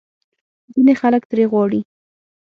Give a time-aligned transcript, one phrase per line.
[0.73, 1.81] ځینې خلک ترې غواړي